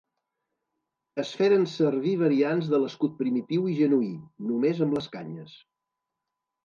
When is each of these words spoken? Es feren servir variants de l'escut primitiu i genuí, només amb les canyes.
Es 1.23 1.33
feren 1.41 1.67
servir 1.73 2.13
variants 2.21 2.71
de 2.71 2.79
l'escut 2.85 3.13
primitiu 3.21 3.69
i 3.73 3.77
genuí, 3.81 4.11
només 4.53 4.83
amb 4.87 4.97
les 5.01 5.11
canyes. 5.19 5.55